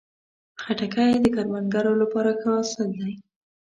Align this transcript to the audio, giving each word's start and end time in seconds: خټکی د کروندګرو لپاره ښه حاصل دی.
خټکی 0.61 1.11
د 1.23 1.25
کروندګرو 1.35 1.93
لپاره 2.01 2.31
ښه 2.39 2.49
حاصل 2.55 2.89
دی. 3.01 3.13